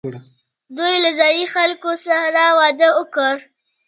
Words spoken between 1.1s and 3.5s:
ځايي خلکو سره واده وکړ